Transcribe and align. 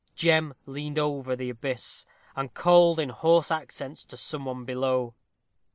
Jem 0.15 0.55
leaned 0.65 0.97
over 0.97 1.35
the 1.35 1.51
abyss, 1.51 2.07
and 2.35 2.55
called 2.55 2.97
in 2.99 3.09
hoarse 3.09 3.51
accents 3.51 4.03
to 4.05 4.17
some 4.17 4.45
one 4.45 4.65
below. 4.65 5.13